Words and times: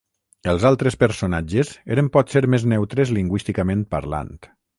Els 0.53 0.63
altres 0.69 0.95
personatges 1.03 1.73
eren 1.97 2.09
potser 2.17 2.43
més 2.55 2.67
neutres 2.73 3.13
lingüísticament 3.19 3.87
parlant. 3.95 4.35